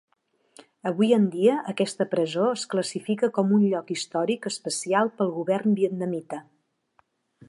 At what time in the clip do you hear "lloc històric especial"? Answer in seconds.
3.75-5.13